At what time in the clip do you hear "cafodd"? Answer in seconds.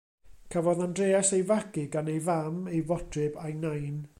0.53-0.81